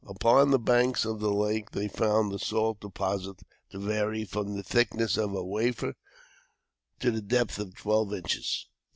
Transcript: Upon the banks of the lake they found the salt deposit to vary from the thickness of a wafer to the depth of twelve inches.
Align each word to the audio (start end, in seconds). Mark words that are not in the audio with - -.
Upon 0.07 0.49
the 0.49 0.57
banks 0.57 1.05
of 1.05 1.19
the 1.19 1.31
lake 1.31 1.69
they 1.73 1.87
found 1.87 2.31
the 2.31 2.39
salt 2.39 2.79
deposit 2.81 3.43
to 3.69 3.77
vary 3.77 4.25
from 4.25 4.55
the 4.55 4.63
thickness 4.63 5.15
of 5.15 5.31
a 5.35 5.45
wafer 5.45 5.93
to 7.01 7.11
the 7.11 7.21
depth 7.21 7.59
of 7.59 7.75
twelve 7.75 8.11
inches. 8.11 8.65